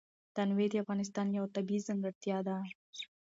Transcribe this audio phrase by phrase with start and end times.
[0.35, 2.57] تنوع د افغانستان یوه طبیعي ځانګړتیا ده.